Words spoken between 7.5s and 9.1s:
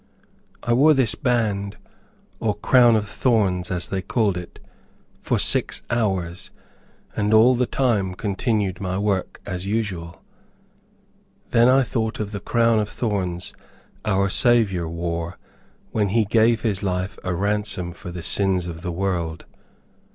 the time continued my